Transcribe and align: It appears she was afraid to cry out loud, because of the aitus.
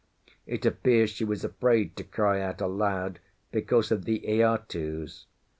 It 0.47 0.65
appears 0.65 1.11
she 1.11 1.23
was 1.23 1.43
afraid 1.43 1.95
to 1.97 2.03
cry 2.03 2.41
out 2.41 2.59
loud, 2.59 3.19
because 3.51 3.91
of 3.91 4.05
the 4.05 4.21
aitus. 4.27 5.27